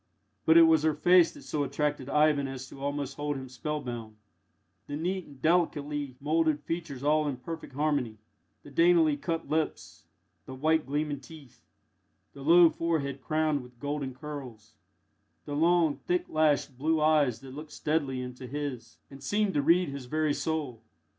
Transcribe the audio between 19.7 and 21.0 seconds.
his very soul.